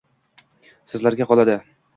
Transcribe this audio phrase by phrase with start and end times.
[0.95, 1.61] Sizlarga qoladi